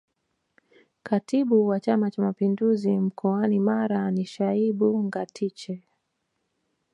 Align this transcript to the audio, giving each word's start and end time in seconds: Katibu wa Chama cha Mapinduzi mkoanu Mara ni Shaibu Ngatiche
Katibu 1.03 1.67
wa 1.67 1.79
Chama 1.79 2.11
cha 2.11 2.21
Mapinduzi 2.21 2.97
mkoanu 2.99 3.59
Mara 3.61 4.11
ni 4.11 4.25
Shaibu 4.25 5.03
Ngatiche 5.03 5.83